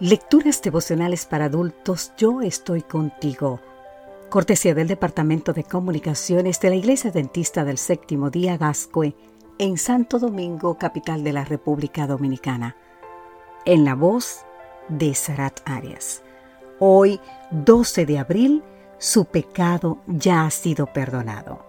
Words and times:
Lecturas 0.00 0.62
devocionales 0.62 1.26
para 1.26 1.46
adultos, 1.46 2.12
yo 2.16 2.40
estoy 2.40 2.82
contigo. 2.82 3.58
Cortesía 4.30 4.72
del 4.72 4.86
Departamento 4.86 5.52
de 5.52 5.64
Comunicaciones 5.64 6.60
de 6.60 6.68
la 6.68 6.76
Iglesia 6.76 7.10
Dentista 7.10 7.64
del 7.64 7.78
Séptimo 7.78 8.30
Día 8.30 8.56
Gascue 8.56 9.16
en 9.58 9.76
Santo 9.76 10.20
Domingo, 10.20 10.78
capital 10.78 11.24
de 11.24 11.32
la 11.32 11.44
República 11.44 12.06
Dominicana. 12.06 12.76
En 13.64 13.84
la 13.84 13.96
voz 13.96 14.42
de 14.88 15.16
Sarat 15.16 15.68
Arias. 15.68 16.22
Hoy, 16.78 17.18
12 17.50 18.06
de 18.06 18.20
abril, 18.20 18.62
su 18.98 19.24
pecado 19.24 19.98
ya 20.06 20.46
ha 20.46 20.50
sido 20.52 20.86
perdonado. 20.86 21.66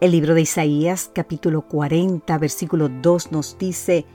El 0.00 0.12
libro 0.12 0.34
de 0.34 0.42
Isaías, 0.42 1.10
capítulo 1.12 1.62
40, 1.62 2.38
versículo 2.38 2.88
2 2.88 3.32
nos 3.32 3.58
dice, 3.58 4.06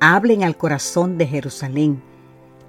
Hablen 0.00 0.44
al 0.44 0.56
corazón 0.56 1.18
de 1.18 1.26
Jerusalén 1.26 2.09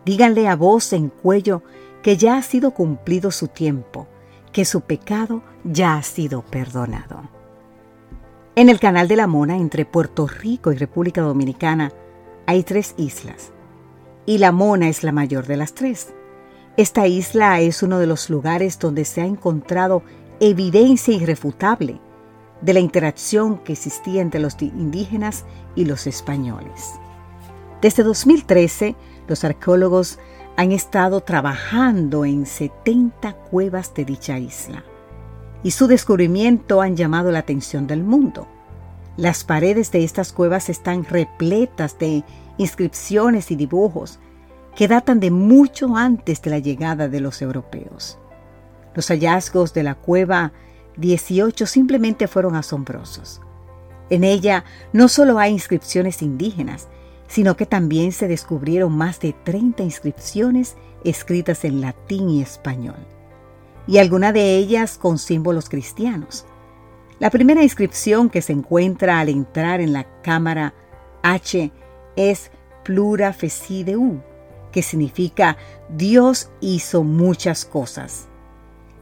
Díganle 0.06 0.48
a 0.48 0.56
voz 0.56 0.94
en 0.94 1.10
cuello 1.10 1.62
que 2.02 2.18
ya 2.18 2.38
ha 2.38 2.42
sido 2.42 2.72
cumplido 2.72 3.32
su 3.32 3.48
tiempo, 3.48 4.08
que 4.52 4.66
su 4.66 4.82
pecado 4.82 5.44
ya 5.64 5.96
ha 5.96 6.04
sido 6.04 6.42
perdonado. 6.42 7.30
En 8.56 8.70
el 8.70 8.80
Canal 8.80 9.08
de 9.08 9.16
la 9.16 9.28
Mona, 9.28 9.58
entre 9.58 9.86
Puerto 9.86 10.28
Rico 10.28 10.72
y 10.72 10.78
República 10.78 11.22
Dominicana, 11.22 11.92
hay 12.48 12.64
tres 12.64 12.96
islas, 12.98 13.52
y 14.26 14.40
la 14.40 14.52
Mona 14.52 14.90
es 14.90 15.04
la 15.04 15.12
mayor 15.12 15.48
de 15.48 15.58
las 15.58 15.74
tres. 15.74 16.14
Esta 16.78 17.08
isla 17.08 17.60
es 17.62 17.84
uno 17.84 18.00
de 18.00 18.08
los 18.08 18.30
lugares 18.30 18.80
donde 18.80 19.06
se 19.06 19.22
ha 19.22 19.26
encontrado 19.26 20.04
evidencia 20.40 21.14
irrefutable 21.14 22.00
de 22.62 22.74
la 22.74 22.80
interacción 22.80 23.58
que 23.60 23.74
existía 23.74 24.22
entre 24.22 24.40
los 24.40 24.62
indígenas 24.62 25.46
y 25.76 25.86
los 25.86 26.08
españoles. 26.08 26.94
Desde 27.82 28.04
2013, 28.04 28.96
los 29.32 29.44
arqueólogos 29.46 30.20
han 30.58 30.72
estado 30.74 31.22
trabajando 31.22 32.26
en 32.26 32.46
70 32.46 33.34
cuevas 33.34 33.94
de 33.94 34.06
dicha 34.06 34.38
isla 34.38 34.84
y 35.64 35.72
su 35.72 35.88
descubrimiento 35.88 36.82
han 36.82 36.98
llamado 36.98 37.32
la 37.32 37.40
atención 37.40 37.88
del 37.88 38.04
mundo. 38.04 38.48
Las 39.16 39.44
paredes 39.44 39.92
de 39.92 40.04
estas 40.04 40.34
cuevas 40.34 40.70
están 40.70 41.06
repletas 41.06 41.98
de 41.98 42.24
inscripciones 42.58 43.52
y 43.52 43.56
dibujos 43.56 44.20
que 44.76 44.90
datan 44.90 45.20
de 45.20 45.32
mucho 45.32 45.96
antes 45.96 46.42
de 46.42 46.52
la 46.52 46.60
llegada 46.60 47.08
de 47.08 47.22
los 47.22 47.42
europeos. 47.42 48.18
Los 48.94 49.08
hallazgos 49.08 49.74
de 49.74 49.84
la 49.84 49.96
cueva 49.96 50.52
18 50.98 51.66
simplemente 51.66 52.28
fueron 52.28 52.56
asombrosos. 52.56 53.42
En 54.10 54.26
ella 54.26 54.66
no 54.92 55.08
solo 55.08 55.40
hay 55.40 55.54
inscripciones 55.54 56.22
indígenas, 56.22 56.90
sino 57.32 57.56
que 57.56 57.66
también 57.66 58.12
se 58.12 58.28
descubrieron 58.28 58.92
más 58.92 59.22
de 59.22 59.32
30 59.32 59.84
inscripciones 59.84 60.76
escritas 61.06 61.64
en 61.64 61.80
latín 61.80 62.30
y 62.30 62.42
español, 62.42 63.08
y 63.88 64.00
algunas 64.00 64.34
de 64.34 64.58
ellas 64.58 64.98
con 64.98 65.18
símbolos 65.18 65.70
cristianos. 65.70 66.46
La 67.20 67.30
primera 67.30 67.64
inscripción 67.64 68.30
que 68.30 68.42
se 68.42 68.52
encuentra 68.52 69.22
al 69.22 69.30
entrar 69.30 69.80
en 69.80 69.94
la 69.94 70.08
cámara 70.22 70.74
H 71.24 71.72
es 72.18 72.52
Plura 72.84 73.32
Fecideu, 73.32 74.22
que 74.74 74.82
significa 74.82 75.56
Dios 75.88 76.50
hizo 76.60 77.02
muchas 77.06 77.64
cosas. 77.64 78.28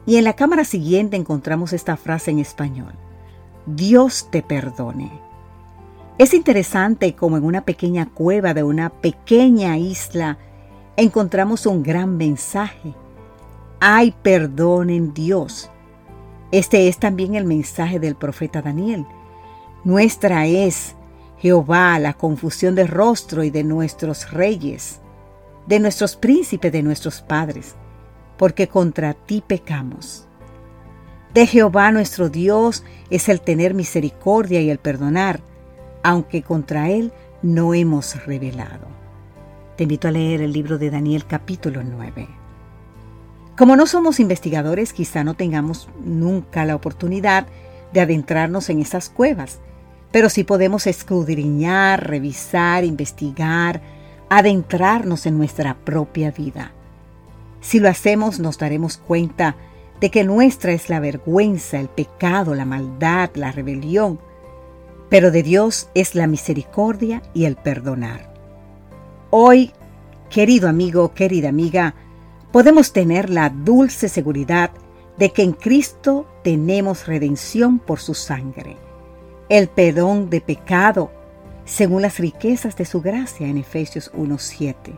Y 0.05 0.17
en 0.17 0.23
la 0.23 0.36
cámara 0.36 0.66
siguiente 0.66 1.17
encontramos 1.17 1.73
esta 1.73 1.97
frase 1.97 2.30
en 2.30 2.38
español, 2.38 2.93
Dios 3.66 4.27
te 4.30 4.43
perdone. 4.43 5.28
Es 6.19 6.33
interesante 6.33 7.15
como 7.15 7.37
en 7.37 7.45
una 7.45 7.61
pequeña 7.63 8.05
cueva 8.09 8.53
de 8.53 8.61
una 8.61 8.89
pequeña 8.89 9.77
isla 9.77 10.37
encontramos 10.97 11.65
un 11.65 11.81
gran 11.81 12.17
mensaje. 12.17 12.93
Hay 13.79 14.13
perdón 14.21 14.89
en 14.89 15.13
Dios. 15.13 15.71
Este 16.52 16.89
es 16.89 16.99
también 16.99 17.35
el 17.35 17.45
mensaje 17.45 18.02
del 18.02 18.17
profeta 18.17 18.61
Daniel. 18.61 19.05
Nuestra 19.85 20.45
es, 20.45 20.93
Jehová, 21.37 21.97
la 21.99 22.15
confusión 22.15 22.75
de 22.75 22.85
rostro 22.85 23.45
y 23.45 23.49
de 23.49 23.63
nuestros 23.63 24.29
reyes, 24.29 24.99
de 25.67 25.79
nuestros 25.79 26.17
príncipes, 26.17 26.73
de 26.73 26.83
nuestros 26.83 27.21
padres, 27.21 27.75
porque 28.37 28.67
contra 28.67 29.13
ti 29.13 29.41
pecamos. 29.47 30.27
De 31.33 31.47
Jehová 31.47 31.93
nuestro 31.93 32.27
Dios 32.27 32.83
es 33.09 33.29
el 33.29 33.39
tener 33.39 33.73
misericordia 33.73 34.59
y 34.59 34.69
el 34.69 34.79
perdonar, 34.79 35.39
aunque 36.04 36.42
contra 36.42 36.89
él 36.89 37.11
no 37.42 37.73
hemos 37.73 38.26
revelado. 38.26 38.87
Te 39.77 39.83
invito 39.83 40.08
a 40.08 40.11
leer 40.11 40.42
el 40.42 40.52
libro 40.52 40.77
de 40.77 40.89
Daniel 40.89 41.26
capítulo 41.26 41.83
9. 41.83 42.27
Como 43.58 43.76
no 43.76 43.87
somos 43.87 44.20
investigadores, 44.20 44.93
quizá 44.93 45.23
no 45.23 45.33
tengamos 45.33 45.89
nunca 46.04 46.65
la 46.65 46.76
oportunidad 46.76 47.48
de 47.93 48.02
adentrarnos 48.02 48.70
en 48.70 48.80
esas 48.80 49.09
cuevas, 49.09 49.59
pero 50.11 50.30
sí 50.30 50.43
podemos 50.43 50.88
escudriñar, 50.88 52.08
revisar, 52.08 52.83
investigar, 52.83 53.82
adentrarnos 54.30 55.26
en 55.26 55.38
nuestra 55.38 55.76
propia 55.76 56.32
vida. 56.32 56.71
Si 57.61 57.80
lo 57.80 57.89
hacemos 57.89 58.39
nos 58.39 58.58
daremos 58.58 58.98
cuenta 58.98 59.55
de 59.99 60.11
que 60.11 60.23
nuestra 60.23 60.71
es 60.71 60.89
la 60.89 60.99
vergüenza, 60.99 61.80
el 61.80 61.89
pecado, 61.89 62.55
la 62.55 62.65
maldad, 62.65 63.32
la 63.36 63.52
rebelión, 63.52 64.20
pero 65.09 65.31
de 65.31 65.43
Dios 65.43 65.89
es 65.95 66.15
la 66.15 66.27
misericordia 66.27 67.21
y 67.33 67.45
el 67.45 67.55
perdonar. 67.55 68.31
Hoy, 69.31 69.71
querido 70.30 70.70
amigo, 70.70 71.14
querida 71.14 71.49
amiga, 71.49 71.95
podemos 72.52 72.93
tener 72.93 73.30
la 73.30 73.49
dulce 73.49 74.08
seguridad 74.08 74.71
de 75.17 75.31
que 75.31 75.43
en 75.43 75.53
Cristo 75.53 76.27
tenemos 76.43 77.08
redención 77.08 77.80
por 77.80 77.99
su 77.99 78.14
sangre, 78.14 78.77
el 79.49 79.67
perdón 79.67 80.30
de 80.30 80.42
pecado, 80.42 81.11
según 81.65 82.02
las 82.02 82.20
riquezas 82.20 82.76
de 82.76 82.86
su 82.86 83.02
gracia 83.02 83.47
en 83.47 83.58
Efesios 83.58 84.11
1.7. 84.14 84.97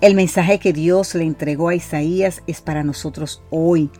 El 0.00 0.14
mensaje 0.14 0.58
que 0.58 0.72
Dios 0.72 1.14
le 1.14 1.24
entregó 1.24 1.68
a 1.68 1.74
Isaías 1.74 2.42
es 2.46 2.60
para 2.60 2.84
nosotros 2.84 3.42
hoy. 3.50 3.90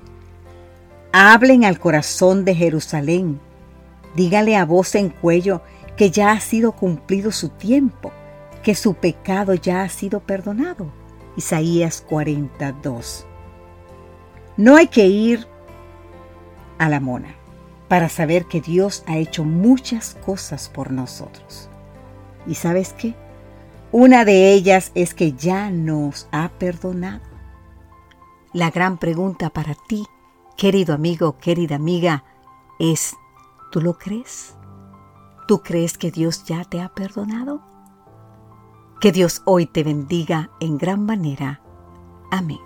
Hablen 1.13 1.65
al 1.65 1.79
corazón 1.79 2.45
de 2.45 2.55
Jerusalén 2.55 3.41
Dígale 4.15 4.57
a 4.57 4.65
voz 4.65 4.95
en 4.95 5.11
cuello 5.11 5.63
que 5.97 6.11
ya 6.11 6.33
ha 6.33 6.41
sido 6.41 6.73
cumplido 6.73 7.33
su 7.33 7.49
tiempo, 7.49 8.13
que 8.63 8.75
su 8.75 8.95
pecado 8.95 9.55
ya 9.55 9.83
ha 9.83 9.89
sido 9.89 10.21
perdonado. 10.21 10.87
Isaías 11.37 12.01
42. 12.01 13.27
No 14.57 14.77
hay 14.77 14.87
que 14.87 15.07
ir 15.07 15.47
a 16.79 16.89
la 16.89 17.01
mona 17.01 17.35
para 17.89 18.09
saber 18.09 18.47
que 18.47 18.61
Dios 18.61 19.05
ha 19.07 19.17
hecho 19.17 19.45
muchas 19.45 20.17
cosas 20.25 20.69
por 20.69 20.91
nosotros. 20.91 21.69
¿Y 22.47 22.55
sabes 22.55 22.93
qué? 22.93 23.15
Una 23.91 24.25
de 24.25 24.53
ellas 24.53 24.91
es 24.95 25.15
que 25.15 25.33
ya 25.33 25.71
nos 25.71 26.29
ha 26.33 26.51
perdonado. 26.59 27.23
La 28.53 28.71
gran 28.71 28.99
pregunta 28.99 29.51
para 29.51 29.75
ti, 29.89 30.05
querido 30.57 30.95
amigo, 30.95 31.39
querida 31.39 31.77
amiga, 31.77 32.25
es 32.79 33.15
¿Tú 33.75 33.81
lo 33.81 33.95
crees? 33.95 34.55
¿Tú 35.49 35.61
crees 35.65 35.99
que 35.99 36.13
Dios 36.13 36.45
ya 36.45 36.63
te 36.63 36.81
ha 36.81 36.91
perdonado? 36.91 37.61
Que 39.01 39.11
Dios 39.11 39.43
hoy 39.47 39.67
te 39.67 39.83
bendiga 39.83 40.51
en 40.61 40.79
gran 40.79 41.05
manera. 41.05 41.61
Amén. 42.31 42.61